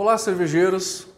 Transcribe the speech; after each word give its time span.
Olá, 0.00 0.16
cervejeiros! 0.16 1.08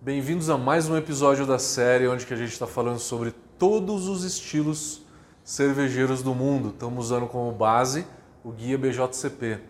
Bem-vindos 0.00 0.48
a 0.48 0.56
mais 0.56 0.88
um 0.88 0.96
episódio 0.96 1.44
da 1.44 1.58
série 1.58 2.08
onde 2.08 2.24
que 2.24 2.32
a 2.32 2.36
gente 2.38 2.52
está 2.52 2.66
falando 2.66 2.98
sobre 2.98 3.34
todos 3.58 4.08
os 4.08 4.24
estilos 4.24 5.02
cervejeiros 5.44 6.22
do 6.22 6.34
mundo. 6.34 6.70
Estamos 6.70 7.04
usando 7.04 7.26
como 7.26 7.52
base 7.52 8.06
o 8.42 8.50
guia 8.50 8.78
BJCP. 8.78 9.60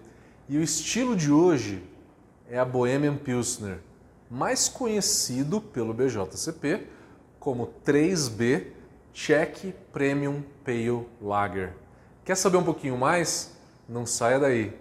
E 0.49 0.57
o 0.57 0.63
estilo 0.63 1.17
de 1.17 1.33
hoje 1.33 1.83
é 2.49 2.61
a 2.61 2.65
Bohemian 2.65 3.17
Pilsner, 3.17 3.81
mais 4.31 4.69
conhecido 4.69 5.61
pelo 5.61 5.93
BJCP 5.93 6.87
como 7.41 7.75
3B 7.85 8.67
Czech 9.13 9.75
Premium 9.93 10.45
Pale 10.65 11.09
Lager. 11.21 11.75
Quer 12.25 12.37
saber 12.37 12.59
um 12.59 12.65
pouquinho 12.65 12.97
mais? 12.97 13.53
Não 13.89 14.07
saia 14.07 14.39
daí. 14.39 14.73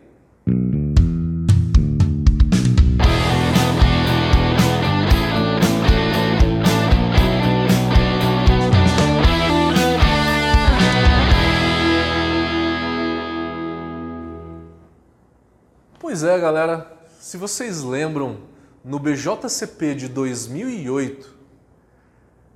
Pois 16.09 16.23
é, 16.23 16.39
galera. 16.39 16.91
Se 17.19 17.37
vocês 17.37 17.83
lembram, 17.83 18.39
no 18.83 18.97
BJCP 18.97 19.93
de 19.93 20.07
2008, 20.07 21.37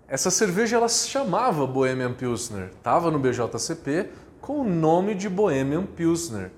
essa 0.08 0.32
cerveja 0.32 0.78
ela 0.78 0.90
se 0.90 1.08
chamava 1.08 1.68
Bohemian 1.68 2.14
Pilsner. 2.14 2.72
Estava 2.76 3.12
no 3.12 3.20
BJCP 3.20 4.10
com 4.42 4.62
o 4.62 4.64
nome 4.64 5.14
de 5.14 5.30
Bohemian 5.30 5.86
Pilsner. 5.86 6.50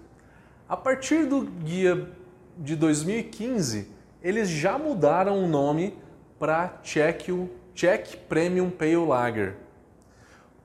A 0.70 0.77
partir 0.77 1.26
do 1.26 1.41
guia 1.41 2.09
de 2.58 2.77
2015, 2.77 3.90
eles 4.23 4.48
já 4.48 4.77
mudaram 4.77 5.43
o 5.43 5.49
nome 5.49 5.98
para 6.40 6.80
Czech, 6.82 7.30
Czech 7.74 8.15
Premium 8.30 8.70
Pale 8.70 9.05
Lager. 9.05 9.57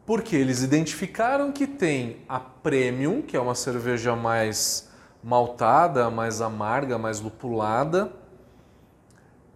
Porque 0.06 0.36
eles 0.36 0.62
identificaram 0.62 1.50
que 1.50 1.66
tem 1.66 2.18
a 2.28 2.38
Premium, 2.38 3.20
que 3.20 3.36
é 3.36 3.40
uma 3.40 3.56
cerveja 3.56 4.14
mais 4.14 4.89
maltada, 5.22 6.10
mais 6.10 6.40
amarga, 6.40 6.98
mais 6.98 7.20
lupulada. 7.20 8.12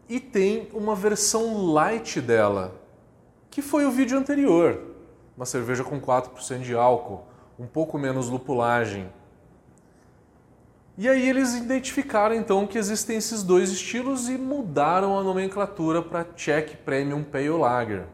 E 0.09 0.21
tem 0.21 0.69
uma 0.73 0.95
versão 0.95 1.73
light 1.73 2.21
dela, 2.21 2.75
que 3.51 3.62
foi 3.62 3.87
o 3.87 3.91
vídeo 3.91 4.19
anterior. 4.19 4.81
Uma 5.37 5.47
cerveja 5.47 5.83
com 5.83 6.01
4% 6.01 6.61
de 6.61 6.75
álcool, 6.75 7.25
um 7.59 7.67
pouco 7.67 7.98
menos 7.98 8.29
lupulagem. 8.29 9.09
E 10.97 11.09
aí 11.09 11.29
eles 11.29 11.55
identificaram 11.55 12.37
então 12.37 12.67
que 12.67 12.78
existem 12.78 13.17
esses 13.17 13.43
dois 13.43 13.71
estilos 13.71 14.28
e 14.28 14.39
mudaram 14.39 15.19
a 15.19 15.25
nomenclatura 15.25 16.01
para 16.01 16.25
Czech 16.37 16.77
Premium 16.78 17.25
Pale 17.25 17.49
Lager. 17.49 18.06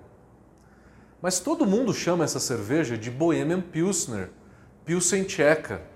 Mas 1.21 1.41
todo 1.41 1.67
mundo 1.67 1.93
chama 1.93 2.25
essa 2.25 2.41
cerveja 2.41 2.97
de 2.97 3.11
Bohemian 3.11 3.61
Pilsner, 3.61 4.31
Pilsen 4.87 5.25
Tcheca 5.25 5.90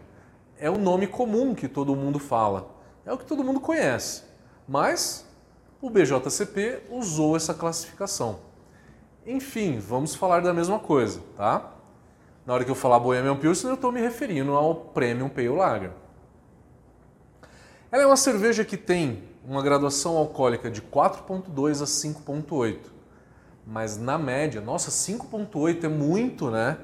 é 0.58 0.70
o 0.70 0.78
nome 0.78 1.06
comum 1.06 1.54
que 1.54 1.68
todo 1.68 1.94
mundo 1.94 2.18
fala, 2.18 2.70
é 3.04 3.12
o 3.12 3.18
que 3.18 3.24
todo 3.24 3.44
mundo 3.44 3.60
conhece. 3.60 4.22
Mas 4.66 5.26
o 5.80 5.90
BJCP 5.90 6.84
usou 6.90 7.36
essa 7.36 7.52
classificação. 7.52 8.40
Enfim, 9.26 9.78
vamos 9.78 10.14
falar 10.14 10.40
da 10.40 10.52
mesma 10.52 10.78
coisa, 10.78 11.20
tá? 11.36 11.72
Na 12.46 12.52
hora 12.52 12.64
que 12.64 12.70
eu 12.70 12.74
falar 12.74 12.98
Bohemian 12.98 13.36
Pilsner, 13.36 13.72
eu 13.72 13.76
estou 13.76 13.90
me 13.90 14.00
referindo 14.00 14.52
ao 14.52 14.74
Premium 14.74 15.28
Pale 15.28 15.48
Lager. 15.48 15.90
Ela 17.90 18.02
é 18.02 18.06
uma 18.06 18.16
cerveja 18.16 18.64
que 18.64 18.76
tem 18.76 19.22
uma 19.46 19.62
graduação 19.62 20.16
alcoólica 20.16 20.70
de 20.70 20.82
4.2 20.82 21.82
a 21.82 21.84
5.8. 21.84 22.78
Mas 23.66 23.96
na 23.96 24.18
média, 24.18 24.60
nossa, 24.60 24.90
5.8 24.90 25.84
é 25.84 25.88
muito, 25.88 26.50
né? 26.50 26.78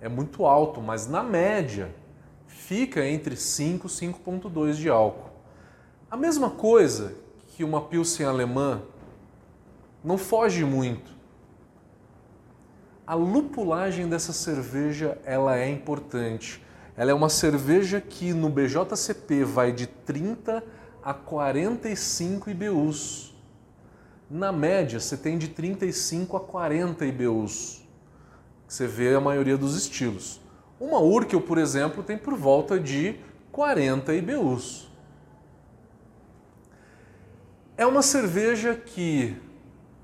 É 0.00 0.08
muito 0.08 0.44
alto, 0.44 0.80
mas 0.80 1.06
na 1.06 1.22
média 1.22 1.94
fica 2.68 3.06
entre 3.06 3.34
5 3.34 3.86
e 3.86 3.90
5,2 3.90 4.74
de 4.74 4.90
álcool. 4.90 5.30
A 6.10 6.18
mesma 6.18 6.50
coisa 6.50 7.14
que 7.46 7.64
uma 7.64 7.80
Pilsen 7.80 8.26
alemã 8.26 8.82
não 10.04 10.18
foge 10.18 10.66
muito. 10.66 11.10
A 13.06 13.14
lupulagem 13.14 14.06
dessa 14.06 14.34
cerveja 14.34 15.18
ela 15.24 15.56
é 15.56 15.70
importante. 15.70 16.62
Ela 16.94 17.10
é 17.10 17.14
uma 17.14 17.30
cerveja 17.30 18.02
que 18.02 18.34
no 18.34 18.50
BJCP 18.50 19.44
vai 19.44 19.72
de 19.72 19.86
30 19.86 20.62
a 21.02 21.14
45 21.14 22.50
IBUs. 22.50 23.34
Na 24.30 24.52
média, 24.52 25.00
você 25.00 25.16
tem 25.16 25.38
de 25.38 25.48
35 25.48 26.36
a 26.36 26.40
40 26.40 27.06
IBUs. 27.06 27.82
Você 28.66 28.86
vê 28.86 29.14
a 29.14 29.20
maioria 29.22 29.56
dos 29.56 29.74
estilos. 29.74 30.46
Uma 30.80 31.00
Urkel, 31.00 31.40
por 31.40 31.58
exemplo, 31.58 32.02
tem 32.04 32.16
por 32.16 32.34
volta 32.34 32.78
de 32.78 33.16
40 33.50 34.14
IBUs. 34.14 34.88
É 37.76 37.84
uma 37.84 38.02
cerveja 38.02 38.74
que 38.74 39.36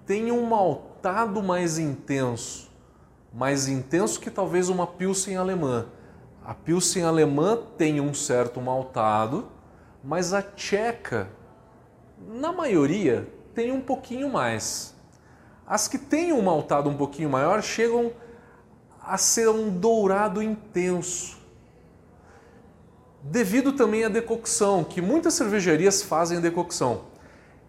tem 0.05 0.33
um 0.33 0.45
maltado 0.47 1.43
mais 1.43 1.79
intenso, 1.79 2.71
mais 3.33 3.69
intenso 3.69 4.21
que 4.21 4.31
talvez 4.31 4.69
uma 4.69 4.87
Pilsen 4.87 5.37
alemã. 5.37 5.87
A 6.45 6.55
Pilsen 6.55 7.05
alemã 7.05 7.57
tem 7.79 8.01
um 8.01 8.13
certo 8.13 8.61
maltado, 8.61 9.49
mas 10.03 10.33
a 10.33 10.43
tcheca, 10.43 11.29
na 12.29 12.53
maioria, 12.53 13.29
tem 13.55 13.71
um 13.71 13.81
pouquinho 13.81 14.29
mais. 14.29 14.95
As 15.67 15.89
que 15.89 15.99
têm 15.99 16.33
um 16.33 16.43
maltado 16.43 16.91
um 16.91 16.97
pouquinho 16.97 17.31
maior 17.31 17.63
chegam 17.63 18.13
a 19.07 19.19
ser 19.19 19.49
um 19.49 19.71
dourado 19.71 20.43
intenso. 20.43 21.37
Devido 23.23 23.73
também 23.73 24.05
à 24.05 24.09
decocção, 24.09 24.85
que 24.85 25.01
muitas 25.01 25.35
cervejarias 25.35 26.03
fazem 26.03 26.41
decocção. 26.41 27.05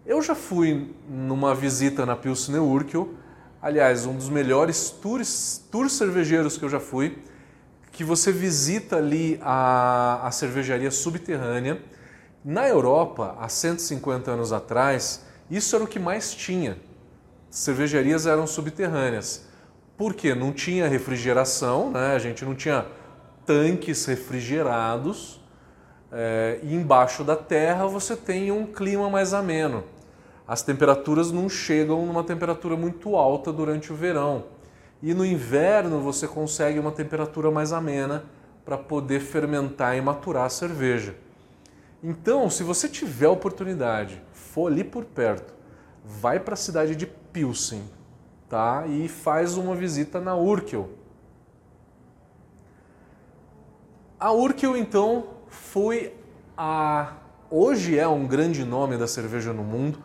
Eu 0.04 0.22
já 0.22 0.34
fui 0.34 0.94
numa 1.08 1.54
visita 1.54 2.06
na 2.06 2.14
Pilsner 2.14 2.62
Urquell, 2.62 3.14
aliás, 3.60 4.06
um 4.06 4.14
dos 4.14 4.28
melhores 4.28 4.90
tours, 4.90 5.62
tours 5.70 5.92
cervejeiros 5.94 6.56
que 6.56 6.64
eu 6.64 6.68
já 6.68 6.78
fui, 6.78 7.18
que 7.90 8.04
você 8.04 8.30
visita 8.30 8.96
ali 8.96 9.40
a, 9.42 10.26
a 10.26 10.30
cervejaria 10.30 10.90
subterrânea. 10.90 11.80
Na 12.44 12.68
Europa, 12.68 13.34
há 13.40 13.48
150 13.48 14.30
anos 14.30 14.52
atrás, 14.52 15.24
isso 15.50 15.74
era 15.74 15.84
o 15.84 15.88
que 15.88 15.98
mais 15.98 16.34
tinha. 16.34 16.78
Cervejarias 17.50 18.26
eram 18.26 18.46
subterrâneas 18.46 19.45
porque 19.96 20.34
não 20.34 20.52
tinha 20.52 20.88
refrigeração, 20.88 21.90
né? 21.90 22.14
a 22.14 22.18
gente 22.18 22.44
não 22.44 22.54
tinha 22.54 22.86
tanques 23.44 24.04
refrigerados, 24.06 25.40
é, 26.12 26.60
e 26.62 26.74
embaixo 26.74 27.24
da 27.24 27.36
terra 27.36 27.86
você 27.86 28.16
tem 28.16 28.50
um 28.52 28.66
clima 28.66 29.08
mais 29.08 29.34
ameno. 29.34 29.84
As 30.46 30.62
temperaturas 30.62 31.32
não 31.32 31.48
chegam 31.48 32.06
numa 32.06 32.22
temperatura 32.22 32.76
muito 32.76 33.16
alta 33.16 33.52
durante 33.52 33.92
o 33.92 33.96
verão. 33.96 34.44
E 35.02 35.12
no 35.12 35.26
inverno 35.26 36.00
você 36.00 36.28
consegue 36.28 36.78
uma 36.78 36.92
temperatura 36.92 37.50
mais 37.50 37.72
amena 37.72 38.24
para 38.64 38.78
poder 38.78 39.20
fermentar 39.20 39.96
e 39.96 40.00
maturar 40.00 40.44
a 40.44 40.48
cerveja. 40.48 41.14
Então, 42.02 42.48
se 42.48 42.62
você 42.62 42.88
tiver 42.88 43.28
oportunidade, 43.28 44.22
for 44.32 44.70
ali 44.70 44.84
por 44.84 45.04
perto, 45.04 45.54
vai 46.04 46.38
para 46.38 46.54
a 46.54 46.56
cidade 46.56 46.94
de 46.94 47.06
Pilsen, 47.06 47.82
tá? 48.48 48.86
e 48.86 49.08
faz 49.08 49.56
uma 49.56 49.74
visita 49.74 50.20
na 50.20 50.36
Urkel. 50.36 50.90
A 54.18 54.32
Urkel, 54.32 54.76
então, 54.76 55.28
foi 55.48 56.14
a. 56.56 57.14
Hoje 57.50 57.98
é 57.98 58.08
um 58.08 58.26
grande 58.26 58.64
nome 58.64 58.96
da 58.96 59.06
cerveja 59.06 59.52
no 59.52 59.62
mundo, 59.62 59.98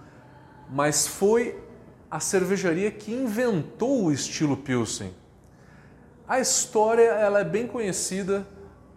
mas 0.70 1.08
foi 1.08 1.58
a 2.10 2.20
cervejaria 2.20 2.92
que 2.92 3.12
inventou 3.14 4.06
o 4.06 4.12
estilo 4.12 4.58
Pilsen. 4.58 5.14
A 6.28 6.40
história 6.40 7.04
ela 7.04 7.40
é 7.40 7.44
bem 7.44 7.66
conhecida. 7.66 8.46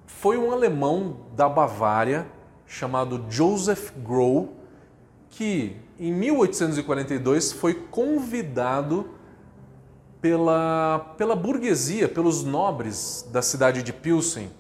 Foi 0.07 0.37
um 0.37 0.53
alemão 0.53 1.29
da 1.35 1.49
Bavária 1.49 2.27
chamado 2.67 3.25
Joseph 3.29 3.93
Groh 4.05 4.65
que 5.35 5.77
em 5.99 6.13
1842 6.13 7.53
foi 7.53 7.75
convidado 7.75 9.14
pela, 10.25 11.13
pela 11.19 11.37
burguesia, 11.37 12.09
pelos 12.09 12.43
nobres 12.43 13.29
da 13.31 13.43
cidade 13.43 13.83
de 13.83 13.93
Pilsen. 13.93 14.51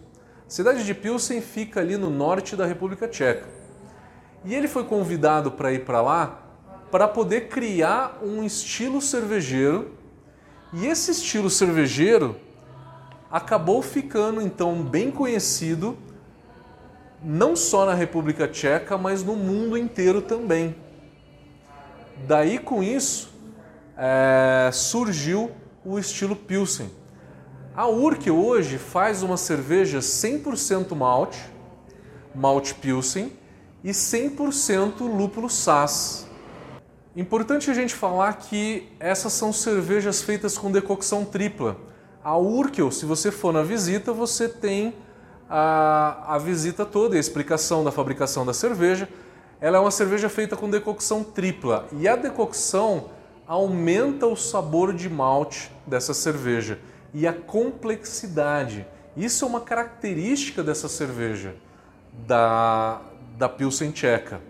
A 0.46 0.50
cidade 0.50 0.84
de 0.84 0.92
Pilsen 0.92 1.40
fica 1.40 1.80
ali 1.80 1.96
no 1.96 2.10
norte 2.10 2.54
da 2.54 2.66
República 2.66 3.08
Tcheca. 3.08 3.48
E 4.44 4.54
ele 4.54 4.68
foi 4.68 4.84
convidado 4.84 5.50
para 5.50 5.72
ir 5.72 5.86
para 5.86 6.02
lá 6.02 6.42
para 6.90 7.08
poder 7.08 7.48
criar 7.48 8.18
um 8.22 8.44
estilo 8.44 9.00
cervejeiro. 9.00 9.92
E 10.70 10.84
esse 10.84 11.12
estilo 11.12 11.48
cervejeiro 11.48 12.36
acabou 13.30 13.80
ficando 13.80 14.42
então 14.42 14.82
bem 14.82 15.10
conhecido 15.10 15.96
não 17.22 17.56
só 17.56 17.86
na 17.86 17.94
República 17.94 18.46
Tcheca, 18.46 18.98
mas 18.98 19.22
no 19.22 19.34
mundo 19.34 19.78
inteiro 19.78 20.20
também. 20.20 20.76
Daí 22.28 22.58
com 22.58 22.82
isso 22.82 23.33
é, 23.96 24.70
surgiu 24.72 25.52
o 25.84 25.98
estilo 25.98 26.34
Pilsen. 26.34 26.90
A 27.76 27.88
Urkel 27.88 28.36
hoje 28.36 28.78
faz 28.78 29.22
uma 29.22 29.36
cerveja 29.36 29.98
100% 29.98 30.94
malte, 30.94 31.38
malte 32.34 32.74
Pilsen 32.74 33.32
e 33.82 33.90
100% 33.90 35.00
lúpulo 35.00 35.50
SAS. 35.50 36.28
Importante 37.16 37.70
a 37.70 37.74
gente 37.74 37.94
falar 37.94 38.32
que 38.34 38.88
essas 38.98 39.32
são 39.32 39.52
cervejas 39.52 40.22
feitas 40.22 40.58
com 40.58 40.70
decocção 40.70 41.24
tripla. 41.24 41.76
A 42.22 42.36
Urkel, 42.36 42.90
se 42.90 43.04
você 43.04 43.30
for 43.30 43.52
na 43.52 43.62
visita, 43.62 44.12
você 44.12 44.48
tem 44.48 44.94
a, 45.48 46.34
a 46.34 46.38
visita 46.38 46.84
toda, 46.84 47.16
a 47.16 47.18
explicação 47.18 47.84
da 47.84 47.92
fabricação 47.92 48.46
da 48.46 48.52
cerveja. 48.52 49.08
Ela 49.60 49.76
é 49.76 49.80
uma 49.80 49.90
cerveja 49.90 50.28
feita 50.28 50.56
com 50.56 50.68
decocção 50.68 51.22
tripla 51.22 51.86
e 51.92 52.08
a 52.08 52.16
decocção 52.16 53.10
aumenta 53.46 54.26
o 54.26 54.36
sabor 54.36 54.94
de 54.94 55.08
malte 55.08 55.70
dessa 55.86 56.14
cerveja 56.14 56.78
e 57.12 57.26
a 57.26 57.32
complexidade. 57.32 58.86
Isso 59.16 59.44
é 59.44 59.48
uma 59.48 59.60
característica 59.60 60.62
dessa 60.62 60.88
cerveja, 60.88 61.54
da, 62.26 63.00
da 63.36 63.48
Pilsen 63.48 63.90
Tcheca. 63.90 64.40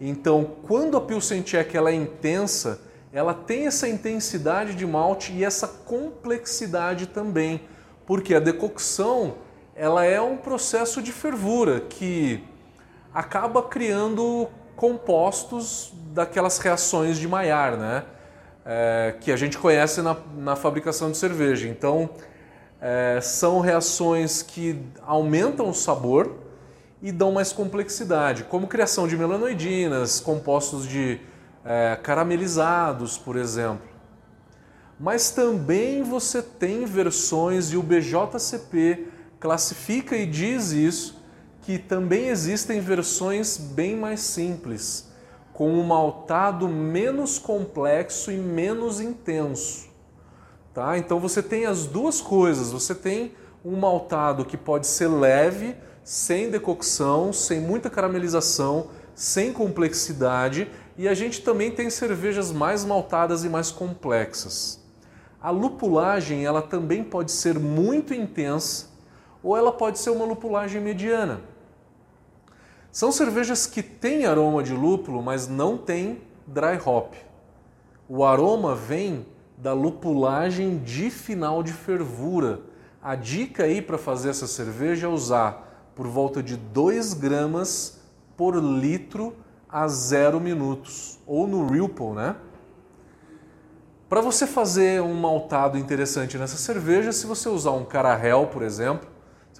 Então, 0.00 0.56
quando 0.66 0.96
a 0.96 1.00
Pilsen 1.00 1.42
Tcheca 1.42 1.78
ela 1.78 1.90
é 1.90 1.94
intensa, 1.94 2.80
ela 3.12 3.32
tem 3.32 3.66
essa 3.66 3.88
intensidade 3.88 4.74
de 4.74 4.84
malte 4.84 5.32
e 5.32 5.44
essa 5.44 5.68
complexidade 5.68 7.06
também, 7.06 7.60
porque 8.04 8.34
a 8.34 8.40
decocção 8.40 9.36
ela 9.74 10.04
é 10.04 10.20
um 10.20 10.36
processo 10.36 11.00
de 11.00 11.12
fervura 11.12 11.80
que 11.80 12.42
acaba 13.12 13.62
criando 13.62 14.48
compostos 14.76 15.92
daquelas 16.12 16.58
reações 16.58 17.18
de 17.18 17.28
Maillard, 17.28 17.76
né? 17.76 18.04
É, 18.66 19.14
que 19.20 19.30
a 19.30 19.36
gente 19.36 19.58
conhece 19.58 20.00
na, 20.00 20.16
na 20.36 20.56
fabricação 20.56 21.10
de 21.10 21.18
cerveja. 21.18 21.68
Então, 21.68 22.08
é, 22.80 23.20
são 23.20 23.60
reações 23.60 24.42
que 24.42 24.78
aumentam 25.02 25.68
o 25.68 25.74
sabor 25.74 26.34
e 27.02 27.12
dão 27.12 27.32
mais 27.32 27.52
complexidade, 27.52 28.44
como 28.44 28.66
criação 28.66 29.06
de 29.06 29.16
melanoidinas, 29.16 30.20
compostos 30.20 30.88
de 30.88 31.20
é, 31.64 31.98
caramelizados, 32.02 33.18
por 33.18 33.36
exemplo. 33.36 33.86
Mas 34.98 35.30
também 35.30 36.02
você 36.02 36.40
tem 36.42 36.84
versões, 36.86 37.72
e 37.72 37.76
o 37.76 37.82
BJCP 37.82 39.08
classifica 39.40 40.16
e 40.16 40.24
diz 40.24 40.72
isso, 40.72 41.22
que 41.62 41.78
também 41.78 42.28
existem 42.28 42.80
versões 42.80 43.56
bem 43.56 43.96
mais 43.96 44.20
simples, 44.20 45.10
com 45.54 45.70
um 45.70 45.84
maltado 45.84 46.68
menos 46.68 47.38
complexo 47.38 48.30
e 48.30 48.36
menos 48.36 49.00
intenso. 49.00 49.88
Tá? 50.74 50.98
Então 50.98 51.20
você 51.20 51.40
tem 51.40 51.64
as 51.64 51.86
duas 51.86 52.20
coisas. 52.20 52.72
Você 52.72 52.94
tem 52.94 53.32
um 53.64 53.76
maltado 53.76 54.44
que 54.44 54.56
pode 54.56 54.88
ser 54.88 55.06
leve, 55.06 55.76
sem 56.02 56.50
decocção, 56.50 57.32
sem 57.32 57.60
muita 57.60 57.88
caramelização, 57.88 58.88
sem 59.14 59.52
complexidade, 59.52 60.68
e 60.98 61.06
a 61.06 61.14
gente 61.14 61.40
também 61.42 61.70
tem 61.70 61.88
cervejas 61.88 62.50
mais 62.50 62.84
maltadas 62.84 63.44
e 63.44 63.48
mais 63.48 63.70
complexas. 63.70 64.80
A 65.40 65.50
lupulagem 65.50 66.44
ela 66.44 66.62
também 66.62 67.04
pode 67.04 67.30
ser 67.30 67.58
muito 67.60 68.12
intensa 68.12 68.88
ou 69.42 69.56
ela 69.56 69.70
pode 69.70 70.00
ser 70.00 70.10
uma 70.10 70.24
lupulagem 70.24 70.80
mediana. 70.80 71.53
São 72.94 73.10
cervejas 73.10 73.66
que 73.66 73.82
têm 73.82 74.24
aroma 74.24 74.62
de 74.62 74.72
lúpulo, 74.72 75.20
mas 75.20 75.48
não 75.48 75.76
têm 75.76 76.22
dry 76.46 76.78
hop. 76.86 77.14
O 78.08 78.24
aroma 78.24 78.76
vem 78.76 79.26
da 79.58 79.72
lupulagem 79.72 80.78
de 80.78 81.10
final 81.10 81.60
de 81.60 81.72
fervura. 81.72 82.60
A 83.02 83.16
dica 83.16 83.64
aí 83.64 83.82
para 83.82 83.98
fazer 83.98 84.30
essa 84.30 84.46
cerveja 84.46 85.08
é 85.08 85.10
usar 85.10 85.90
por 85.96 86.06
volta 86.06 86.40
de 86.40 86.56
2 86.56 87.14
gramas 87.14 87.98
por 88.36 88.54
litro 88.54 89.34
a 89.68 89.88
0 89.88 90.38
minutos, 90.38 91.18
ou 91.26 91.48
no 91.48 91.66
Ripple, 91.66 92.12
né? 92.12 92.36
Para 94.08 94.20
você 94.20 94.46
fazer 94.46 95.02
um 95.02 95.14
maltado 95.14 95.76
interessante 95.76 96.38
nessa 96.38 96.56
cerveja, 96.56 97.10
se 97.10 97.26
você 97.26 97.48
usar 97.48 97.72
um 97.72 97.84
Carahel, 97.84 98.46
por 98.52 98.62
exemplo, 98.62 99.08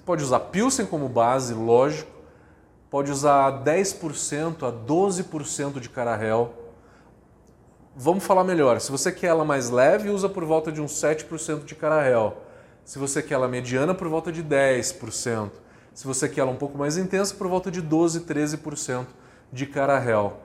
pode 0.05 0.23
usar 0.23 0.39
Pilsen 0.39 0.85
como 0.85 1.09
base, 1.09 1.53
lógico. 1.53 2.14
Pode 2.89 3.11
usar 3.11 3.63
10% 3.63 4.67
a 4.67 4.71
12% 4.71 5.79
de 5.79 5.89
Carahel. 5.89 6.53
Vamos 7.95 8.23
falar 8.23 8.43
melhor. 8.43 8.79
Se 8.79 8.91
você 8.91 9.11
quer 9.11 9.27
ela 9.27 9.43
mais 9.43 9.69
leve, 9.69 10.09
usa 10.09 10.29
por 10.29 10.45
volta 10.45 10.71
de 10.71 10.81
uns 10.81 10.93
7% 10.93 11.65
de 11.65 11.75
Carahel. 11.75 12.37
Se 12.83 12.99
você 12.99 13.21
quer 13.21 13.35
ela 13.35 13.47
mediana, 13.47 13.95
por 13.95 14.07
volta 14.07 14.31
de 14.31 14.43
10%. 14.43 15.51
Se 15.93 16.05
você 16.05 16.29
quer 16.29 16.41
ela 16.41 16.51
um 16.51 16.57
pouco 16.57 16.77
mais 16.77 16.97
intensa, 16.97 17.33
por 17.33 17.47
volta 17.47 17.71
de 17.71 17.81
12, 17.81 18.21
13% 18.21 19.05
de 19.51 19.65
Carahel. 19.65 20.41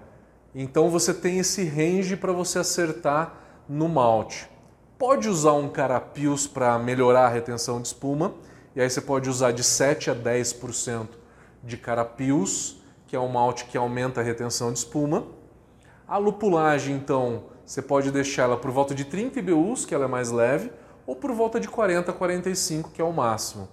Então 0.54 0.88
você 0.88 1.12
tem 1.12 1.38
esse 1.38 1.64
range 1.64 2.16
para 2.16 2.32
você 2.32 2.60
acertar 2.60 3.34
no 3.69 3.88
malte. 3.88 4.48
Pode 4.98 5.28
usar 5.28 5.52
um 5.52 5.69
Carapios 5.69 6.46
para 6.46 6.78
melhorar 6.78 7.26
a 7.26 7.28
retenção 7.28 7.81
de 7.81 7.88
espuma 7.88 8.34
e 8.75 8.81
aí 8.81 8.88
você 8.88 9.00
pode 9.00 9.28
usar 9.28 9.52
de 9.52 9.62
7 9.62 10.10
a 10.10 10.14
10% 10.14 11.19
de 11.62 11.77
carapios, 11.77 12.81
que 13.07 13.17
é 13.17 13.21
um 13.21 13.29
malte 13.29 13.65
que 13.65 13.77
aumenta 13.77 14.21
a 14.21 14.25
retenção 14.25 14.73
de 14.73 14.79
espuma. 14.79 15.27
A 16.07 16.17
lupulagem, 16.17 16.97
então, 16.97 17.45
você 17.65 17.81
pode 17.81 18.11
deixá-la 18.11 18.57
por 18.57 18.71
volta 18.71 18.95
de 18.95 19.05
30 19.05 19.39
IBUs, 19.39 19.85
que 19.85 19.95
ela 19.95 20.05
é 20.05 20.09
mais 20.09 20.31
leve, 20.31 20.73
ou 21.07 21.15
por 21.17 21.33
volta 21.33 21.59
de 21.59 21.69
40 21.69 22.11
a 22.11 22.15
45, 22.15 22.91
que 22.91 23.01
é 23.01 23.05
o 23.05 23.12
máximo. 23.12 23.69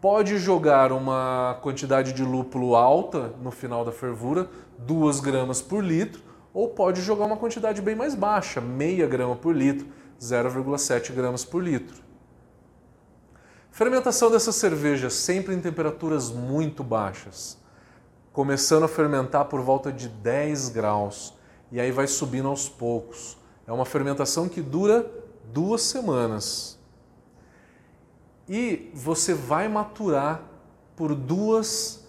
Pode 0.00 0.38
jogar 0.38 0.92
uma 0.92 1.58
quantidade 1.62 2.12
de 2.12 2.24
lúpulo 2.24 2.74
alta 2.74 3.34
no 3.42 3.50
final 3.50 3.84
da 3.84 3.92
fervura, 3.92 4.48
2 4.78 5.20
gramas 5.20 5.60
por 5.60 5.84
litro, 5.84 6.22
ou 6.54 6.68
pode 6.68 7.00
jogar 7.02 7.26
uma 7.26 7.36
quantidade 7.36 7.82
bem 7.82 7.94
mais 7.94 8.14
baixa, 8.14 8.60
meia 8.60 9.06
grama 9.06 9.36
por 9.36 9.54
litro, 9.54 9.86
0,7 10.20 11.12
gramas 11.12 11.44
por 11.44 11.62
litro. 11.62 12.09
Fermentação 13.70 14.30
dessa 14.30 14.50
cerveja 14.50 15.08
sempre 15.08 15.54
em 15.54 15.60
temperaturas 15.60 16.30
muito 16.30 16.82
baixas, 16.82 17.56
começando 18.32 18.82
a 18.82 18.88
fermentar 18.88 19.44
por 19.44 19.60
volta 19.60 19.92
de 19.92 20.08
10 20.08 20.70
graus 20.70 21.34
e 21.70 21.80
aí 21.80 21.92
vai 21.92 22.06
subindo 22.06 22.48
aos 22.48 22.68
poucos. 22.68 23.38
É 23.66 23.72
uma 23.72 23.84
fermentação 23.84 24.48
que 24.48 24.60
dura 24.60 25.08
duas 25.52 25.82
semanas. 25.82 26.78
E 28.48 28.90
você 28.92 29.32
vai 29.32 29.68
maturar 29.68 30.42
por 30.96 31.14
duas, 31.14 32.04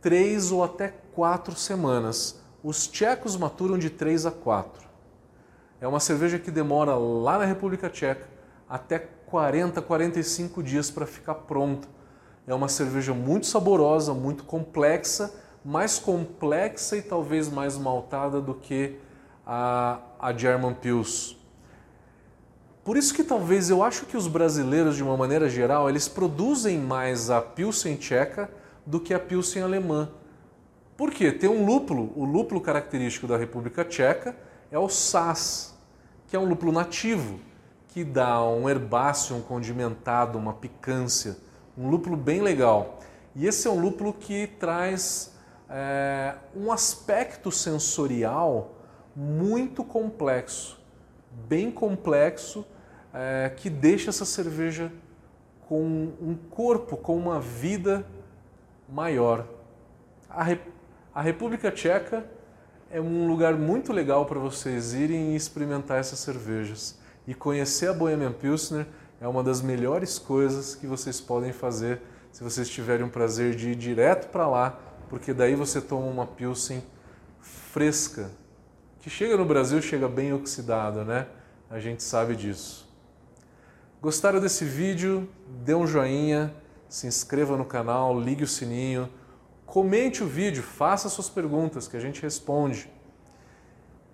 três 0.00 0.50
ou 0.50 0.64
até 0.64 0.88
quatro 0.88 1.54
semanas. 1.54 2.40
Os 2.62 2.88
tchecos 2.88 3.36
maturam 3.36 3.78
de 3.78 3.88
três 3.88 4.26
a 4.26 4.32
quatro. 4.32 4.88
É 5.80 5.86
uma 5.86 6.00
cerveja 6.00 6.38
que 6.38 6.50
demora 6.50 6.96
lá 6.96 7.38
na 7.38 7.44
República 7.44 7.88
Tcheca 7.88 8.28
até 8.68 8.98
40, 9.30 9.80
45 9.80 10.62
dias 10.62 10.90
para 10.90 11.06
ficar 11.06 11.34
pronta. 11.34 11.88
É 12.46 12.54
uma 12.54 12.68
cerveja 12.68 13.14
muito 13.14 13.46
saborosa, 13.46 14.12
muito 14.12 14.42
complexa, 14.42 15.32
mais 15.64 15.98
complexa 15.98 16.96
e 16.96 17.02
talvez 17.02 17.48
mais 17.48 17.78
maltada 17.78 18.40
do 18.40 18.54
que 18.54 18.96
a, 19.46 20.00
a 20.18 20.32
German 20.32 20.74
Pils. 20.74 21.36
Por 22.82 22.96
isso 22.96 23.14
que 23.14 23.22
talvez 23.22 23.70
eu 23.70 23.84
acho 23.84 24.06
que 24.06 24.16
os 24.16 24.26
brasileiros, 24.26 24.96
de 24.96 25.02
uma 25.02 25.16
maneira 25.16 25.48
geral, 25.48 25.88
eles 25.88 26.08
produzem 26.08 26.78
mais 26.78 27.30
a 27.30 27.40
Pilsen 27.40 27.96
tcheca 27.96 28.50
do 28.84 28.98
que 28.98 29.14
a 29.14 29.20
Pilsen 29.20 29.62
alemã. 29.62 30.10
Por 30.96 31.12
quê? 31.12 31.30
Tem 31.30 31.48
um 31.48 31.64
lúpulo, 31.64 32.12
o 32.16 32.24
lúpulo 32.24 32.60
característico 32.60 33.26
da 33.26 33.36
República 33.36 33.84
Tcheca 33.84 34.34
é 34.70 34.78
o 34.78 34.88
Sass, 34.88 35.74
que 36.26 36.36
é 36.36 36.38
um 36.38 36.44
lúpulo 36.44 36.72
nativo 36.72 37.38
que 37.92 38.04
dá 38.04 38.42
um 38.44 38.68
herbáceo, 38.68 39.36
um 39.36 39.42
condimentado, 39.42 40.38
uma 40.38 40.54
picância, 40.54 41.36
um 41.76 41.88
lúpulo 41.90 42.16
bem 42.16 42.40
legal. 42.40 43.00
E 43.34 43.46
esse 43.46 43.66
é 43.66 43.70
um 43.70 43.80
lúpulo 43.80 44.12
que 44.12 44.46
traz 44.46 45.34
é, 45.68 46.34
um 46.54 46.70
aspecto 46.70 47.50
sensorial 47.50 48.74
muito 49.14 49.82
complexo, 49.82 50.80
bem 51.48 51.70
complexo, 51.70 52.64
é, 53.12 53.52
que 53.56 53.68
deixa 53.68 54.10
essa 54.10 54.24
cerveja 54.24 54.92
com 55.68 55.82
um 56.20 56.36
corpo, 56.50 56.96
com 56.96 57.16
uma 57.16 57.40
vida 57.40 58.06
maior. 58.88 59.46
A, 60.28 60.44
Re 60.44 60.60
a 61.12 61.20
República 61.20 61.72
Tcheca 61.72 62.24
é 62.88 63.00
um 63.00 63.26
lugar 63.26 63.54
muito 63.54 63.92
legal 63.92 64.26
para 64.26 64.38
vocês 64.38 64.94
irem 64.94 65.32
e 65.32 65.36
experimentar 65.36 65.98
essas 65.98 66.20
cervejas. 66.20 66.99
E 67.30 67.34
conhecer 67.34 67.86
a 67.86 67.92
Bohemian 67.92 68.32
Pilsner 68.32 68.88
é 69.20 69.28
uma 69.28 69.40
das 69.40 69.62
melhores 69.62 70.18
coisas 70.18 70.74
que 70.74 70.84
vocês 70.84 71.20
podem 71.20 71.52
fazer 71.52 72.02
se 72.32 72.42
vocês 72.42 72.68
tiverem 72.68 73.06
o 73.06 73.08
prazer 73.08 73.54
de 73.54 73.70
ir 73.70 73.76
direto 73.76 74.32
para 74.32 74.48
lá, 74.48 74.80
porque 75.08 75.32
daí 75.32 75.54
você 75.54 75.80
toma 75.80 76.08
uma 76.08 76.26
Pilsen 76.26 76.82
fresca 77.38 78.32
que 78.98 79.08
chega 79.08 79.36
no 79.36 79.44
Brasil 79.44 79.80
chega 79.80 80.08
bem 80.08 80.32
oxidado, 80.32 81.04
né? 81.04 81.28
A 81.70 81.78
gente 81.78 82.02
sabe 82.02 82.34
disso. 82.34 82.92
Gostaram 84.02 84.40
desse 84.40 84.64
vídeo? 84.64 85.28
Dê 85.64 85.72
um 85.72 85.86
joinha, 85.86 86.52
se 86.88 87.06
inscreva 87.06 87.56
no 87.56 87.64
canal, 87.64 88.18
ligue 88.18 88.42
o 88.42 88.48
sininho, 88.48 89.08
comente 89.66 90.24
o 90.24 90.26
vídeo, 90.26 90.64
faça 90.64 91.08
suas 91.08 91.30
perguntas 91.30 91.86
que 91.86 91.96
a 91.96 92.00
gente 92.00 92.20
responde. 92.20 92.90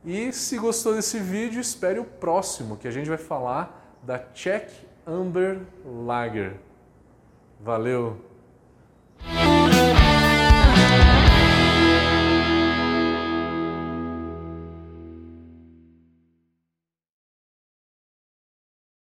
E 0.07 0.33
se 0.33 0.57
gostou 0.57 0.95
desse 0.95 1.19
vídeo, 1.19 1.61
espere 1.61 1.99
o 1.99 2.05
próximo, 2.05 2.77
que 2.77 2.87
a 2.87 2.93
gente 2.93 3.09
vai 3.09 3.19
falar 3.19 3.99
da 4.05 4.17
Czech 4.17 4.73
Amber 5.05 5.61
Lager. 5.85 6.55
Valeu! 7.61 8.17